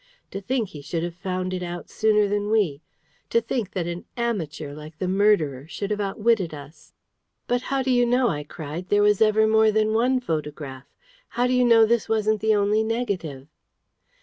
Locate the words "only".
12.55-12.83